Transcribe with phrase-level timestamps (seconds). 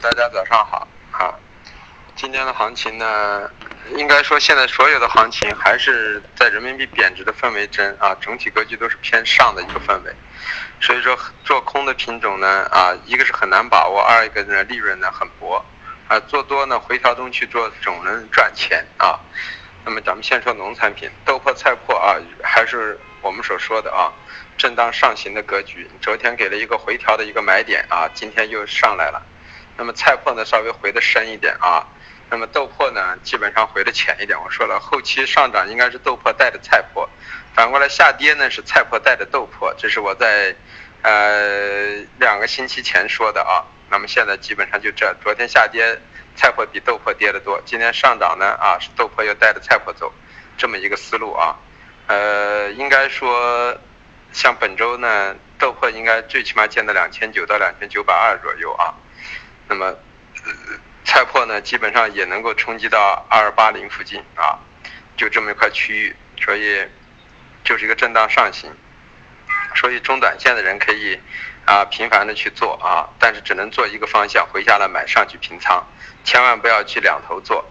[0.00, 1.34] 大家早上好啊！
[2.14, 3.50] 今天的行情呢，
[3.96, 10.14] 应该说现在所有的行情还是在人民币贬值的氛围中啊，整体格局都是偏上的一个氛围。
[10.80, 15.64] 所以说做空的品种呢啊，一个是很难把握，二一个呢利润呢很薄
[16.06, 16.20] 啊。
[16.20, 19.18] 做多呢回调中去做总能赚钱啊。
[19.84, 24.12] 那么咱们先说农产品，豆粕、菜粕啊，还是我们所说的啊，
[24.56, 25.90] 震荡上行的格局。
[26.00, 29.20] 昨天给了一个回调的一个买点啊，今天又上来了。
[29.78, 31.86] 那么菜粕呢，稍微回的深一点啊。
[32.30, 34.38] 那么豆粕呢，基本上回的浅一点。
[34.38, 37.08] 我说了，后期上涨应该是豆粕带着菜粕，
[37.54, 39.72] 反过来下跌呢是菜粕带着豆粕。
[39.78, 40.54] 这是我在
[41.02, 43.64] 呃两个星期前说的啊。
[43.88, 45.98] 那么现在基本上就这，昨天下跌
[46.34, 50.12] 菜粕比豆粕跌的多，今天上涨呢啊是豆粕又带着菜粕走，
[50.58, 51.56] 这么一个思路啊。
[52.08, 53.78] 呃，应该说
[54.32, 58.92] 像本周呢，豆粕应该最起码见到两千九到两千九百二左右啊。
[59.68, 59.94] 那么，
[61.04, 64.58] 菜粕呢，基本上也能够冲击到二二八零附近啊，
[65.16, 66.86] 就这么一块区域，所以
[67.64, 68.70] 就是一个震荡上行，
[69.74, 71.20] 所以中短线的人可以
[71.66, 75.86] 啊频繁的去做啊，但是只能做一个方向，回下来买上去平仓，
[76.24, 77.62] 千万不要去两头做。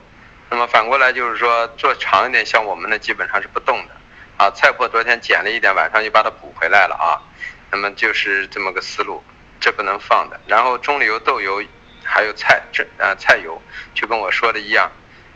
[0.50, 3.96] 那么反过来就是说，做长一点，像我们呢，基本上是不动的
[4.38, 4.52] 啊。
[4.52, 7.18] 菜粕昨天减了一点，晚上又把它补回来了啊，
[7.72, 9.24] 那么就是这么个思路，
[9.60, 10.40] 这不能放的。
[10.46, 11.64] 然后中油、豆油。
[12.08, 13.62] 还有菜这啊菜油，
[13.94, 14.90] 就跟我说的一样，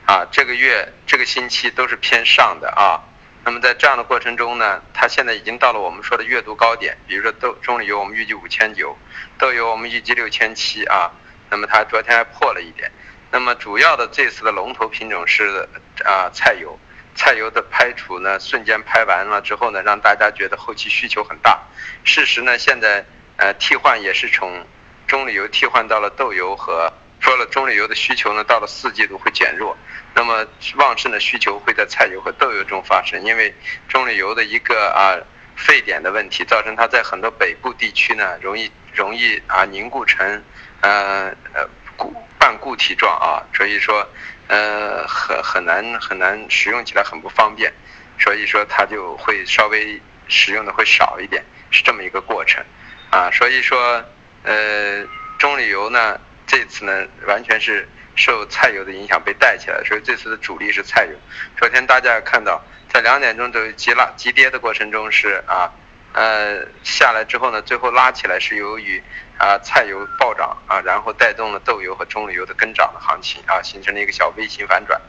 [0.05, 3.03] 啊这个月这个星期都是偏上的啊。
[3.43, 8.97] 那么在这样的过程中呢，它现在已经到了我们说的月度高点，比如说豆中油我们预计五千九，
[9.37, 11.11] 豆油我们预计六千七啊。
[11.49, 12.89] 那么它昨天还破了一点。
[13.31, 15.67] 那么主要的这次的龙头品种是
[16.05, 16.79] 啊菜油，
[17.15, 21.59] 菜油的拍除呢瞬间拍完了之后呢，让大家觉得后期需求很大。
[22.05, 23.03] 事实呢现在
[23.35, 24.65] 呃替换也是从。
[25.11, 29.77] 棕榈油替换到了豆油和说了棕榈油的需求呢，到了四季度会减弱，
[30.15, 33.53] 那么旺盛的需求会在菜油和豆油中发生，因为
[33.89, 35.19] 棕榈油的一个啊
[35.57, 40.41] 沸点的问题，造成它在很多北部地区呢容易容易啊凝固成
[40.79, 44.07] 呃呃固半固体状啊，所以说
[44.47, 47.69] 呃很很难很难使用起来很不方便，
[48.17, 52.63] 所以说它就会稍微使用的会少一点，是这么一个过程
[53.11, 54.01] 啊，所以说。
[54.43, 55.05] 呃，
[55.37, 61.11] 中榈油呢，这次呢完全是受菜油的影响被带起来，所以这次的主力是菜油。
[61.57, 65.71] 昨天大家看到，在两点钟的急拉急跌的过程中是啊，
[66.13, 69.01] 呃下来之后呢，最后拉起来是由于
[69.37, 74.99] 啊菜油暴涨啊，然后带动了豆油和中榈油的跟涨的行情啊，形成了一个小 V 型反转。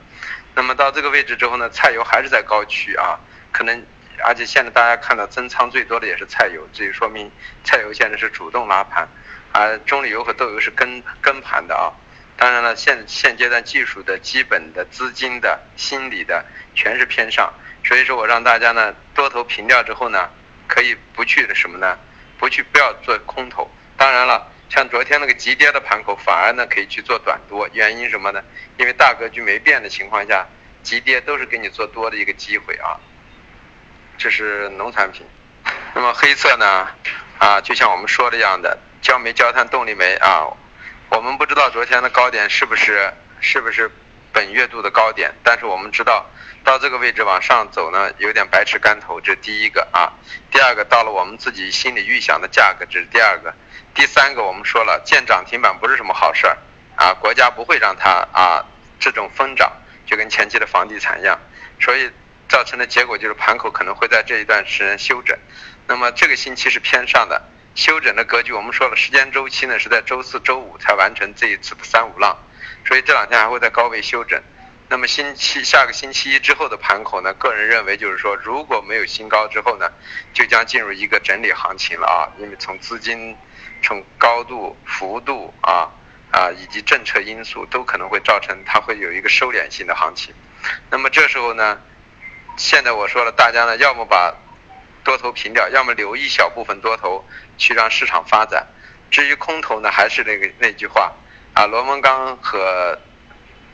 [0.54, 3.18] 那么到这个位置之后呢，菜油还是在高区啊，
[3.50, 3.82] 可能。
[4.24, 7.30] 而且现在大家看到增仓最多的也是菜油，这就说明
[7.64, 9.08] 菜油现在是主动拉盘，
[9.52, 11.92] 而中榈油和豆油是跟跟盘的啊。
[12.36, 17.52] 当然了，现现阶段技术的基本的资金的心理的全是偏上，
[17.84, 20.28] 所以说我让大家呢多头平掉之后呢，
[20.66, 21.98] 可以不去什么呢？
[22.38, 23.70] 不去不要做空头。
[23.96, 27.68] 当然了，像昨天那个急跌的盘口，反而呢可以去做短多。
[27.72, 28.42] 原因什么呢？
[28.78, 30.44] 因为大格局没变的情况下，
[30.82, 32.98] 急跌都是给你做多的一个机会啊。
[34.22, 35.26] 这是农产品，
[35.96, 36.86] 那么黑色呢？
[37.40, 40.46] 啊，就像我们说的一样的焦煤、焦炭、动力煤啊，
[41.10, 43.90] 我们不知道昨天的高点是不是是不是
[44.32, 46.24] 本月度的高点，但是我们知道
[46.62, 50.12] 到这个位置往上走呢，有点白吃干头，这是第一个啊。
[50.52, 53.52] 第二个到了我们自己心里预想的价格，这是第二个。
[53.92, 56.56] 第三个我们说了，见涨停板不是什么好事儿
[56.94, 58.64] 啊，国家不会让它啊
[59.00, 59.72] 这种疯涨，
[60.06, 61.36] 就跟前期的房地产一样，
[61.80, 62.08] 所以。
[62.52, 65.34] 造成的结果就是盘口可能会在这一段时间休整，
[65.86, 67.42] 那么这个星期是偏上的
[67.74, 68.52] 休整的格局。
[68.52, 72.36] 我们说了，时间周期呢是在周四周五才完成这一次的三五浪，
[72.84, 74.38] 所以这两天还会在高位休整。
[74.90, 79.90] 那么星期下个星期一之后的盘口呢，个人认为就是说，如果没有新高之后呢，
[80.34, 83.34] 就将进入一个整理行情了啊，因为从资金、
[83.82, 85.88] 从高度、幅度啊
[86.30, 90.34] 啊以及政策因素都可能会造成它会有一个收敛性的行情。
[90.90, 91.80] 那么这时候呢？
[92.56, 94.34] 现在我说了，大家呢，要么把
[95.02, 97.24] 多头平掉，要么留一小部分多头
[97.56, 98.66] 去让市场发展。
[99.10, 101.12] 至于空头呢，还是那个那句话
[101.54, 102.98] 啊，螺纹钢和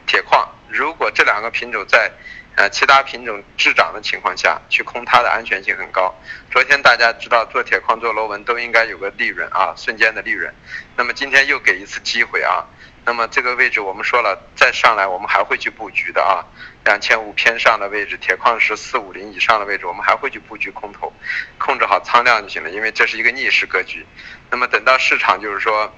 [0.06, 2.10] 铁矿，如果这两个品种在
[2.56, 6.14] 呃其他品种滞涨的情况下去空它的安全性很高。
[6.50, 10.52] 昨天大家知道做铁矿做螺纹都应该有个利润啊，瞬间的利润。
[10.96, 12.64] 那么今天又给一次机会啊。
[13.04, 16.44] 那么这个位置我们说了，再上来我们还会去布局的啊，
[16.88, 21.12] 两千五偏上的位置，铁矿石四五零以上的位置，我们还会去布局空头，
[21.58, 24.06] 控制好仓量就行了，因为这是一个逆势格局。
[24.50, 25.92] 那么等到市场就是说，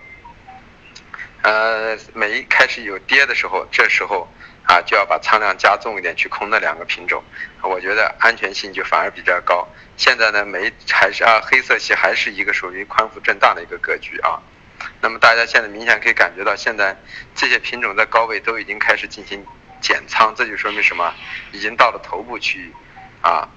[1.42, 4.28] 呃，每开始有跌的时候，这时候
[4.64, 7.22] 啊就要把仓量加重一点去空那两个品种，
[7.62, 9.68] 我觉得安全性就反而比较高。
[9.96, 14.42] 现在呢，煤还是啊黑色系还是一个属于宽幅震荡的一个格局啊。
[15.00, 16.96] 那么大家现在明显可以感觉到，现在
[17.36, 19.46] 这些品种在高位都已经开始进行
[19.80, 21.12] 减仓，这就说明什么？
[21.52, 22.72] 已经到了头部区域
[23.22, 23.48] 啊。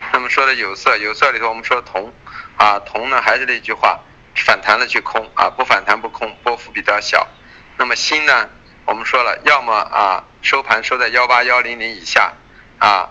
[0.12, 2.10] 那么说的有色，有色里头我们说铜
[2.56, 4.00] 啊，铜呢还是那句话，
[4.34, 7.28] 反弹了去空啊，不反弹不空，波幅比较小。
[7.76, 8.48] 那么锌呢，
[8.86, 12.32] 我们说了，要么啊收盘收在幺八幺零零以下
[12.78, 13.10] 啊，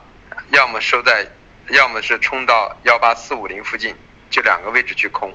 [0.49, 1.27] 要么收在，
[1.69, 3.95] 要么是冲到幺八四五零附近，
[4.31, 5.31] 就两个位置去空。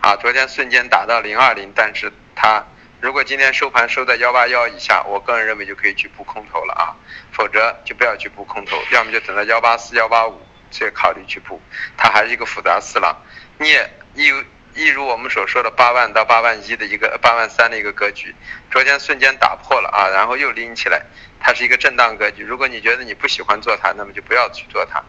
[0.00, 2.64] 啊，昨天瞬间打到零二零，但是它
[3.02, 6.94] 如果今天收盘收在幺八幺以下，我个人认为就可以去布空头了啊，
[7.32, 10.40] 否则就不要去布空头，要么就等到幺八四、幺八五
[10.70, 11.60] 再考虑去布，
[11.96, 13.12] 它还是一个复杂四浪。
[13.58, 14.32] 你也一
[14.74, 18.32] 一如我们所说的八万到八万一的一个八万三的一个格局，
[18.70, 21.02] 昨天瞬间打破了啊，然后又拎起来，
[21.40, 22.44] 它是一个震荡格局。
[22.44, 25.02] 如果你觉得你不喜欢做它，那么就不要去做它。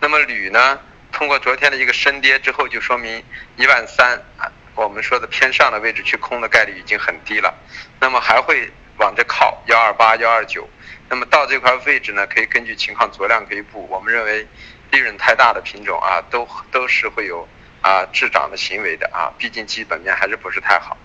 [0.00, 0.80] 那么铝呢？
[1.12, 3.22] 通过昨天的一个深跌之后，就说明
[3.54, 7.52] 一万三啊，我们说的偏上的位置去空的概率已经很低了。
[7.98, 10.68] 那么还会往这靠幺二八、幺二九。
[11.08, 13.88] 那么到这块位置呢，可以根据情况酌量可以补。
[13.90, 14.46] 我们认为
[14.90, 17.48] 利润太大的品种啊，都都是会有
[17.80, 20.96] 啊滞涨的行为的啊，毕竟基本面还是不是太好。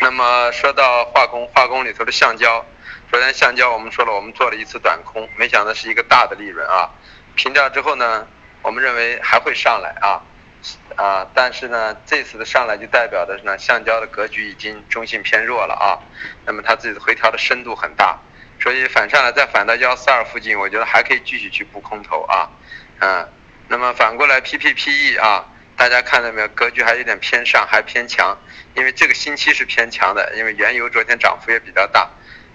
[0.00, 2.64] 那么说到化工，化工里头的橡胶，
[3.10, 6.90] 昨天橡胶我们说了，我们做了一次短空，没想到是一个大的利润啊。
[7.34, 8.26] 平掉之后呢？
[8.64, 10.22] 我们认为还会上来啊，
[10.96, 15.98] 啊，但是呢，这次的上来就代表的是呢，橡胶的格局已经中性偏弱了啊，
[16.46, 18.18] 那么它自己的回调的深度很大，
[18.60, 22.48] 所以反上来再反到幺四二附近，我觉得还可以继续去补空头啊，
[23.00, 23.28] 嗯，
[23.68, 25.44] 那么反过来 PPPE 啊，
[25.76, 28.38] 大家看到没有，格局还有点偏上，还偏强，
[28.74, 32.08] 因为这个星期是偏强的，因为原油昨天涨幅也比较大，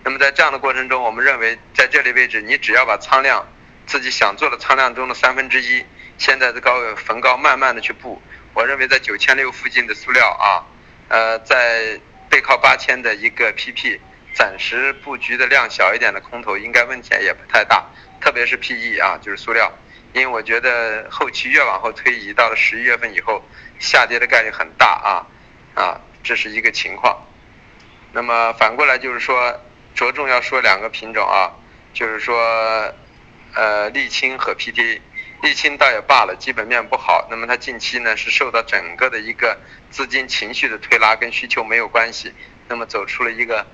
[0.03, 3.45] 那么在这样的过程中，我们认为在这里位置，你只要把仓量
[3.85, 5.83] 自己想做的仓量中的三分之一。
[6.17, 8.21] 现在的高位逢高慢慢的去布，
[8.53, 10.65] 我认为在九千六附近的塑料啊，
[11.09, 11.99] 呃，在
[12.29, 13.99] 背靠八千的一个 PP，
[14.33, 17.85] 暂时布局的量小一点的空头应该问题也不太大，
[18.19, 19.71] 特别是 PE 啊，就是塑料，
[20.13, 23.43] 因为我觉得后期越往后推移，到了十一月份以后，
[23.77, 27.15] 下跌的概率很大啊，啊，这是一个情况。
[28.11, 29.61] 那么反过来就是说，
[29.93, 31.53] 着重要说两个品种啊，
[31.93, 32.35] 就是说，
[33.53, 34.99] 呃，沥青和 PT。
[35.41, 37.27] 沥青倒也罢了，基本面不好。
[37.29, 39.57] 那么它近期呢是受到整个的一个
[39.91, 42.33] 资金情绪的推拉，跟需求没有关系。
[42.67, 43.65] 那么走出了一个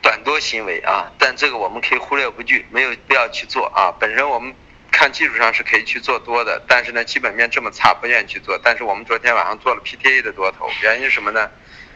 [0.00, 3.92] 短多行为啊，但这个我们可以忽略不计，没有必要去做啊。
[4.00, 4.54] 本身我们
[4.90, 8.58] 看技术上是可以去做多的，但是呢基本面这么差，不愿意去做。
[8.62, 11.50] 但是我们昨天晚上做了 PTA 的多头，原因是什么呢？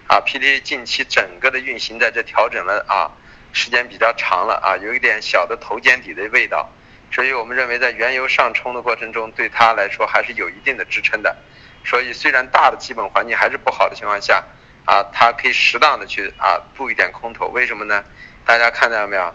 [0.07, 3.11] 啊，PTA 近期整个的运行在这调整了啊，
[3.55, 6.71] 时间比较长了啊，有一点小的头肩底的味道。
[7.11, 11.37] 所以我们认为，在原油上冲的过程中，对它来说还是有一定的支撑的。
[11.85, 14.43] 所以，虽然大的基本环境还是不好的情况下，
[14.85, 17.47] 啊，它可以适当的去啊布一点空头。
[17.49, 18.03] 为什么呢？
[18.45, 19.33] 大家看到没有？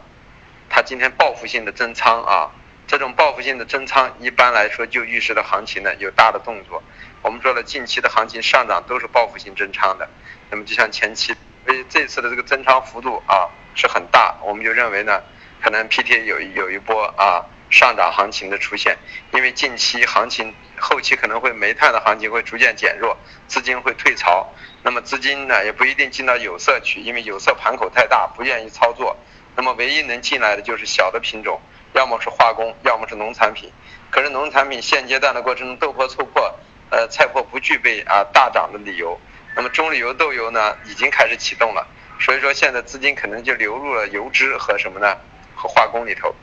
[0.70, 2.52] 它今天报复性的增仓啊，
[2.86, 6.84] 这种报复性的增仓，一般来说就预示着行情呢有大的动作。
[7.22, 10.10] 我们说了，近期的行情上涨都是报复性增仓的。
[10.50, 11.34] 那么，就像前期，
[11.66, 15.22] 所以这次的这个增仓幅度啊是很大，我们就认为呢，
[15.62, 17.46] 可能 PT 有有一波啊。
[17.70, 18.98] 上涨行情的出现，
[19.32, 23.16] 因为近期行情后期可能会煤炭的行情会逐渐减弱，
[23.48, 24.48] 资金会退潮，
[24.84, 29.16] 那么资金呢也不一定进到有色去，因为有色盘口太大，不愿意操作。
[29.56, 31.62] 那么唯一能进来的就是小的品种，
[31.94, 33.72] 要么是化工，要么是农产品。
[34.10, 36.52] 可是农产品现阶段的过程中，豆粕、醋粕、
[36.90, 39.20] 呃菜粕不具备啊大涨的理由。
[39.56, 41.86] 那么中榈油、豆油呢已经开始启动了，
[42.20, 45.16] 所以说现在资金可能就流入了油脂和什么呢？
[45.56, 46.34] 和化工里头。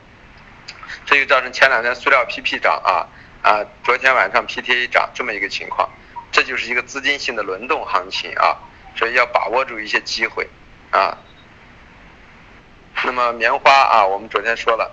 [1.07, 3.07] 这就造成前两天塑料 PP 涨啊
[3.41, 5.89] 啊，昨天晚上 PTA 涨这么一个情况，
[6.33, 8.57] 这就是一个资金性的轮动行情啊，
[8.97, 10.45] 所以要把握住一些机会
[10.91, 11.17] 啊。
[13.05, 14.91] 那么棉花啊，我们昨天说了，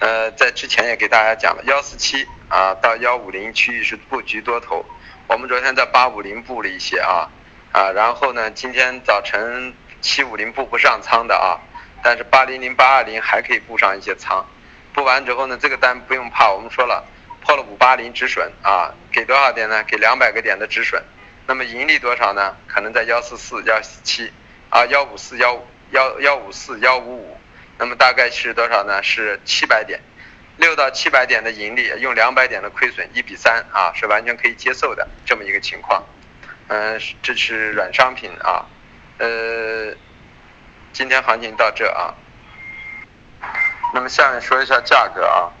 [0.00, 4.84] 呃，在之前也给大家讲了，幺四七啊到幺五零区域是布局多头，
[5.28, 7.30] 我们昨天在八五零布了一些啊
[7.70, 11.54] 啊，然后呢，今天早晨七五零布不上仓的啊，
[12.02, 14.44] 但是八零零八二零还可以布上一些仓。
[14.92, 17.02] 布完之后呢，这个单不用怕，我们说了，
[17.40, 19.82] 破了五八零止损啊，给多少点呢？
[19.84, 21.02] 给两百个点的止损。
[21.46, 22.54] 那么盈利多少呢？
[22.68, 24.30] 可能在幺四四、幺四七
[24.70, 27.36] 啊，幺五四、幺幺幺五四、幺五五。
[27.78, 29.02] 那么大概是多少呢？
[29.02, 29.98] 是七百点，
[30.56, 36.04] 六到七百点的盈利，用两百点的亏损，一比三啊，是完全可以接受的这么一个情况。
[36.68, 38.66] 嗯，这是软商品啊，
[39.18, 39.94] 呃，
[40.92, 42.14] 今天行情到这啊。
[43.94, 45.52] 那么下面说一下价格啊，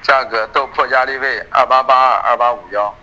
[0.00, 2.94] 价格豆粕压力位二八八二二八五幺，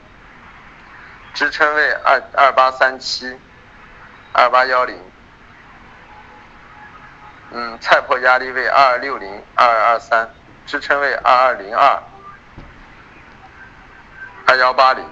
[1.36, 3.40] 支撑位二二八三七
[4.34, 5.00] 二八幺零，
[7.52, 10.28] 嗯，菜粕压力位二二六零二二二三，
[10.66, 12.02] 支撑位二二零二
[14.48, 15.08] 二幺八零，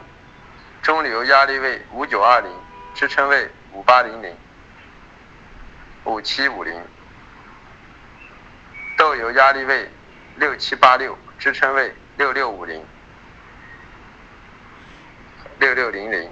[0.82, 2.51] 中流压力位五九二零，
[2.96, 4.36] 支撑位五八零零
[6.06, 6.84] 五七五零。
[9.00, 9.89] 豆油压力位
[10.36, 12.86] 六七八六，支撑位六六五零
[15.58, 16.29] 六六零零。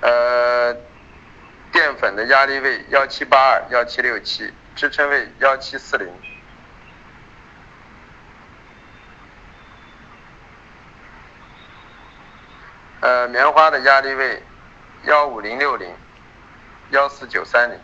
[0.00, 0.72] 呃，
[1.72, 6.08] 淀粉的压力位幺七八二幺七六七，支撑位幺七四零。
[13.00, 14.40] 呃，棉花的压力位
[15.06, 15.92] 幺五零六零
[16.90, 17.80] 幺四九三零，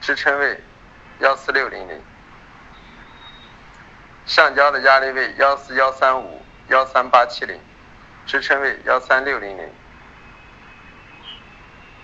[0.00, 0.62] 支撑位。
[1.20, 2.02] 幺四六零零，
[4.26, 7.58] 橡胶的压力位幺四幺三五幺三八七零，
[8.26, 9.72] 支撑位幺三六零零。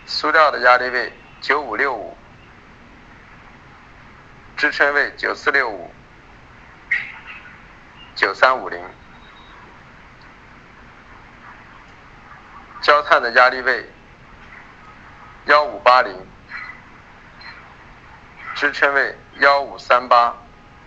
[0.07, 2.17] 塑料的压力位九五六五，
[4.57, 5.93] 支撑位九四六五
[8.15, 8.81] 九三五零。
[12.81, 13.91] 焦炭的压力位
[15.45, 16.32] 幺五八零。
[18.55, 20.37] 支撑位幺五三八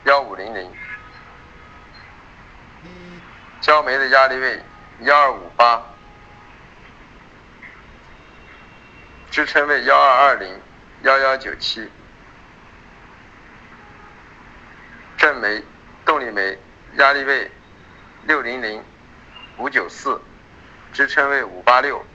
[0.05, 0.71] 幺五零零，
[3.59, 4.63] 焦煤的压力位
[5.01, 5.83] 幺二五八，
[9.29, 10.61] 支撑位幺二二零
[11.01, 11.89] 幺幺九七，
[15.17, 15.61] 正煤
[16.05, 16.57] 动力煤
[16.97, 17.51] 压力位
[18.23, 18.81] 六零零
[19.57, 20.21] 五九四，
[20.93, 22.05] 支撑位五八六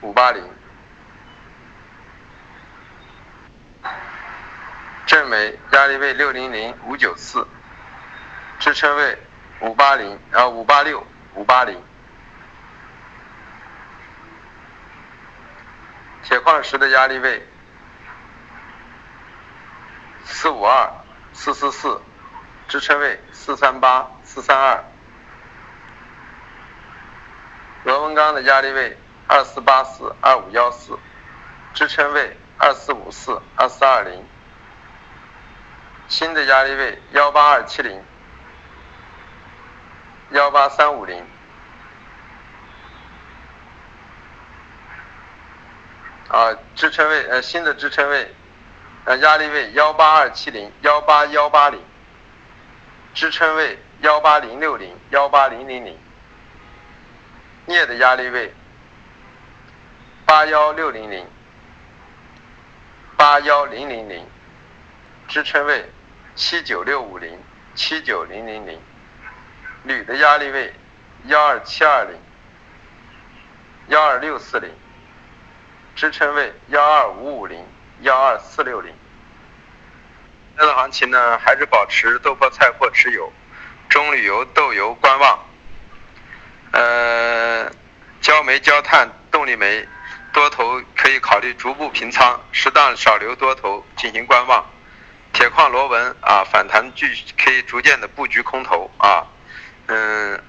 [0.00, 0.59] 五八零。
[5.10, 7.44] 正煤压力位六零零五九四，
[8.60, 9.18] 支撑位
[9.58, 11.82] 五八零，啊五八六五八零。
[16.22, 17.44] 铁矿石的压力位
[20.22, 20.88] 四五二
[21.32, 22.00] 四四四，
[22.68, 24.84] 支撑位四三八四三二。
[27.82, 30.96] 螺纹钢的压力位二四八四二五幺四，
[31.74, 34.24] 支撑位二四五四二四二零。
[36.10, 38.02] 新的压力位幺八二七零，
[40.32, 41.24] 幺八三五零，
[46.28, 48.34] 啊，支撑位呃新的支撑位，
[49.04, 51.80] 呃压力位幺八二七零，幺八幺八零，
[53.14, 55.96] 支撑位幺八零六零，幺八零零零，
[57.66, 58.52] 镍的压力位
[60.26, 61.24] 八幺六零零，
[63.16, 64.26] 八幺零零零，
[65.28, 65.88] 支撑位。
[66.40, 67.38] 七九六五零，
[67.74, 68.80] 七九零零零，
[69.84, 70.72] 铝的压力位
[71.26, 72.18] 幺二七二零，
[73.88, 74.70] 幺二六四零，
[75.94, 77.62] 支撑位幺二五五零，
[78.00, 78.90] 幺二四六零。
[80.56, 83.30] 现在行情呢，还是保持豆粕、菜粕持有，
[83.90, 85.38] 中铝油、豆油观望。
[86.72, 87.70] 呃，
[88.22, 89.86] 焦煤、焦炭、动力煤
[90.32, 94.64] 多头可以考虑逐步平仓，适当少留多头进行观望。
[95.32, 97.06] 铁矿螺纹啊，反弹继
[97.42, 99.24] 可以逐渐的布局空头啊，
[99.86, 100.42] 嗯，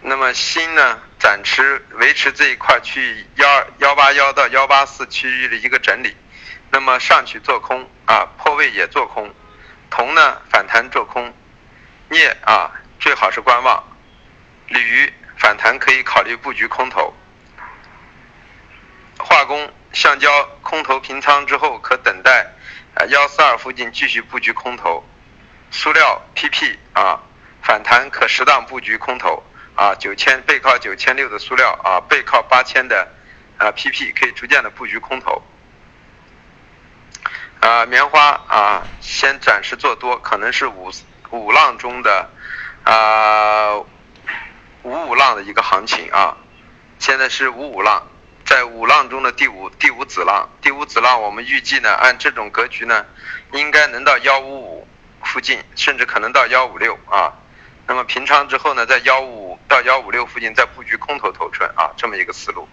[0.00, 6.16] 那么锌呢，暂时维持这一块区域幺二幺八幺到幺八四区域的一个整理，
[6.70, 9.34] 那么上去做空啊，破位也做空，
[9.90, 11.34] 铜呢反弹做空，
[12.10, 12.70] 镍啊
[13.00, 13.82] 最好是观望，
[14.68, 17.12] 铝反弹可以考虑布局空头，
[19.18, 19.72] 化工。
[19.92, 22.46] 橡胶空头平仓之后，可等待
[22.94, 25.04] 啊幺四二附近继续布局空头。
[25.72, 27.20] 塑料 PP 啊
[27.62, 29.42] 反弹可适当布局空头
[29.76, 33.08] 啊九千背靠九千六的塑料啊背靠八千的
[33.56, 35.42] 啊 PP 可以逐渐的布局空头。
[37.60, 40.90] 啊棉花啊先暂时做多，可能是五
[41.30, 42.30] 五浪中的
[42.84, 43.76] 啊
[44.82, 46.36] 五五浪的一个行情啊，
[46.98, 48.06] 现在是五五浪。
[48.50, 53.06] 在五浪中的第五第五子浪，第五子浪，我们预计呢，按这种格局呢，
[53.52, 54.88] 应该能到幺五五
[55.22, 57.32] 附近，甚至可能到幺五六啊。
[57.86, 62.68] 那么平仓之后呢，在幺五五到幺五六附近再布局空头头寸啊，这么一个思路。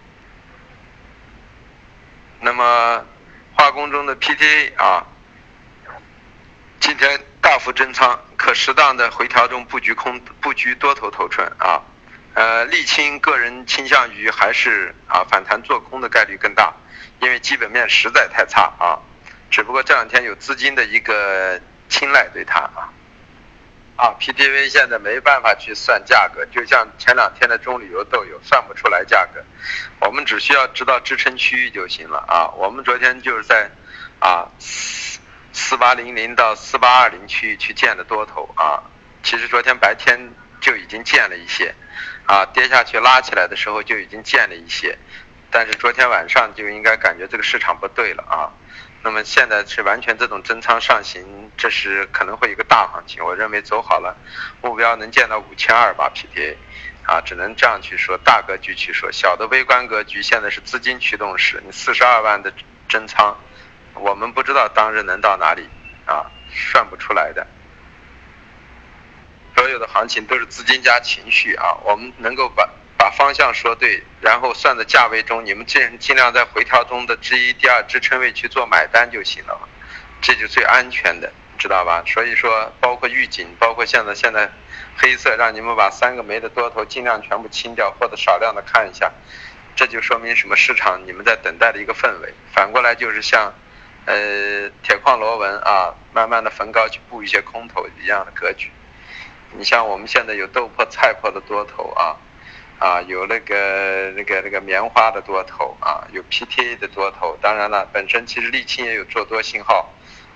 [2.39, 3.05] 那么
[3.53, 5.05] 化工中的 PTA 啊，
[6.79, 11.83] 今天大幅增仓，可适当的回调中布局空布局多头头寸啊。
[12.37, 16.71] 呃，沥青个人倾向于还是啊反弹做空的概率更大，
[17.19, 19.01] 因为基本面实在太差啊。
[19.49, 22.93] 只不过这两天有资金的一个青睐对它啊。
[23.95, 29.43] 啊，PTV 现在没办法去算价格，就像前两天的中旅游豆油算不出来价格，
[30.01, 32.45] 我们只需要知道支撑区域就行了啊。
[32.49, 33.67] 我们昨天就是在
[34.19, 35.19] 啊四
[35.53, 38.83] 四八零零到四八二零区域去建的多头啊，
[39.23, 40.31] 其实昨天白天
[40.67, 41.73] 就已经建了一些，
[42.25, 44.97] 啊跌下去拉起来的时候就已经建了一些，
[45.49, 48.51] 但是昨天晚上就应该感觉这个市场不对了啊。
[49.01, 51.23] 那么现在是完全这种增仓上行，
[51.55, 53.23] 这是可能会一个大行情。
[53.23, 54.13] 我认为走好了，
[54.61, 56.57] 目标能见到五千二吧 PTA，
[57.05, 62.51] 啊，只能这样去说，大格局去说，小的微观格局现在是资金驱动式，你四十二万的
[62.89, 63.33] 增仓，
[63.93, 65.69] 我们不知道当日能到哪里
[66.05, 67.47] 啊，算不出来的。
[69.57, 72.69] 所有的行情都是资金加情绪啊，我们能够把。
[72.99, 79.69] 把方向说对，然后算在价位中，你们尽尽量在回调中的之一、第二支撑位去做买单就行了，
[80.19, 82.03] 这就最安全的，知道吧？
[82.07, 84.49] 所以说，包括预警，包括现在现在
[84.97, 89.11] 黑色，让你们把三个煤的多头尽量全部清掉，或者少量的看一下，
[89.75, 90.55] 这就说明什么？
[90.55, 92.33] 市场你们在等待的一个氛围。
[92.51, 93.53] 反过来就是像，
[94.05, 98.71] 呃，铁矿螺纹啊，慢慢的逢高去布一些空头一样的格局。
[99.51, 102.15] 你像我们现在有豆粕、菜粕的多头啊。
[102.79, 107.35] 啊，有那个那个那个棉花的多头啊，有 PTA 的多头。
[107.41, 109.91] 当然了，本身其实沥青也有做多信号，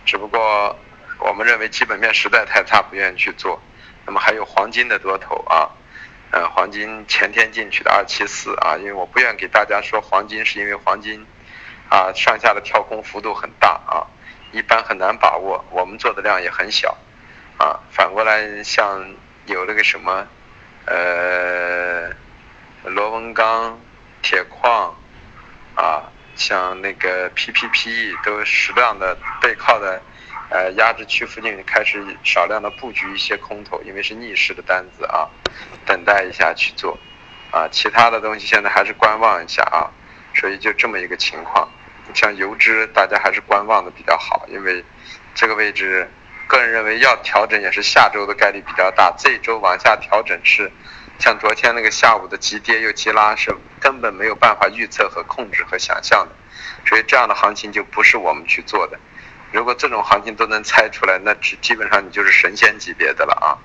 [0.07, 0.75] 只不过
[1.19, 3.61] 我们认为基本面实在太差，不愿意去做。
[4.07, 5.69] 那么还有黄金的多头啊，
[6.31, 11.23] 呃，黄金前天进去的二七四啊，因为我不愿给大家说黄金，是因为黄金
[11.89, 14.01] 啊上下的跳空幅度很大啊，
[14.51, 15.63] 一般很难把握。
[15.69, 16.97] 我们做的量也很小
[17.61, 17.79] 啊。
[17.91, 19.13] 反过来像
[19.45, 20.27] 有那个什么，
[20.85, 22.09] 呃。
[22.83, 23.79] 螺纹钢、
[24.23, 24.95] 铁矿，
[25.75, 26.01] 啊，
[26.35, 30.01] 像那个 P P P E 都适量的背靠的，
[30.49, 35.29] 呃，压制区附近开始少量的布局一些空头，因为是逆势的单子啊，
[35.85, 36.97] 等待一下去做，
[37.51, 39.85] 啊，其他的东西现在还是观望一下啊，
[40.33, 41.69] 所以就这么一个情况。
[42.15, 44.83] 像油脂，大家还是观望的比较好，因为
[45.35, 46.09] 这个位置，
[46.51, 50.69] 个人认为要调整也是下周的概率比较大，这周往下调整是。
[51.17, 56.35] 像昨天那个下午的急跌又急拉，是根本没有办法预测和控制和想象的，
[56.83, 58.99] 所以这样的行情就不是我们去做的。
[59.51, 63.55] 如果这种行情都能猜出来，那只基本上你就是神仙级别的了啊。